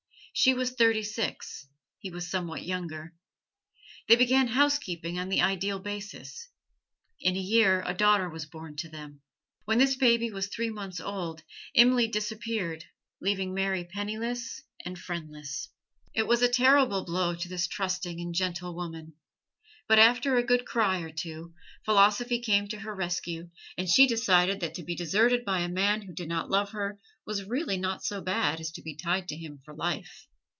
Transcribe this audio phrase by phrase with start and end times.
[0.33, 1.67] She was thirty six,
[1.99, 3.13] he was somewhat younger.
[4.07, 6.47] They began housekeeping on the ideal basis.
[7.19, 9.19] In a year a daughter was born to them.
[9.65, 11.43] When this baby was three months old,
[11.75, 12.85] Imlay disappeared,
[13.19, 15.67] leaving Mary penniless and friendless.
[16.13, 19.15] It was a terrible blow to this trusting and gentle woman.
[19.87, 24.61] But after a good cry or two, philosophy came to her rescue and she decided
[24.61, 28.01] that to be deserted by a man who did not love her was really not
[28.03, 30.27] so bad as to be tied to him for life.